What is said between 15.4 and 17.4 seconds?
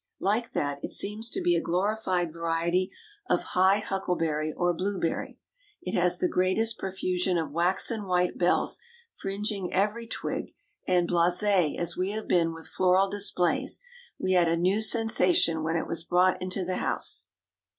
when it was brought into the house.